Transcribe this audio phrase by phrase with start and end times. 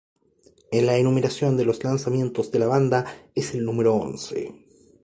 [0.71, 3.05] En la enumeración de los lanzamientos de la banda,
[3.35, 4.51] es el número once.